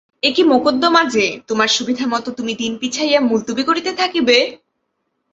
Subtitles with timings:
[0.23, 4.37] একি মকদ্দমা যে, তোমার সুবিধামত তুমি দিন পিছাইয়া মুলতুবি করিতে থাকিবে?